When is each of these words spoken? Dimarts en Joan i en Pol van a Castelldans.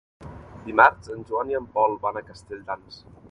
Dimarts 0.69 1.11
en 1.17 1.27
Joan 1.31 1.53
i 1.53 1.59
en 1.61 1.69
Pol 1.77 1.95
van 2.07 2.19
a 2.23 2.27
Castelldans. 2.33 2.99